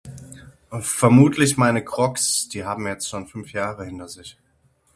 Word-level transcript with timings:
Vermutlich 0.79 1.57
meine 1.57 1.85
Crooks, 1.85 2.49
die 2.49 2.63
haben 2.65 2.87
jetzt 2.87 3.07
schon 3.07 3.27
5 3.27 3.51
Jahre 3.53 3.85
hinter 3.85 4.07
sich. 4.07 4.35